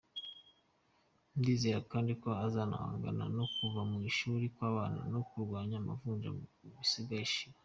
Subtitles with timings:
[1.39, 6.29] Ndizera kandi ko azanahangana no kuva mu ishuri kw’abana no kurwara amavunja
[6.61, 7.57] bigashira.